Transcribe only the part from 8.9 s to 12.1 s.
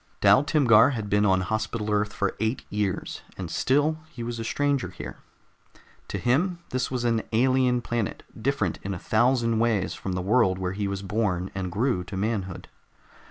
a thousand ways from the world where he was born and grew